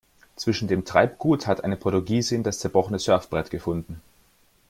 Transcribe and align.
Zwischen 0.35 0.67
dem 0.67 0.83
Treibgut 0.83 1.45
hat 1.45 1.63
eine 1.63 1.77
Portugiesin 1.77 2.41
das 2.41 2.57
zerbrochene 2.57 2.97
Surfbrett 2.97 3.51
gefunden. 3.51 4.01